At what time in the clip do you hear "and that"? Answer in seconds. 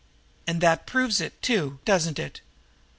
0.47-0.87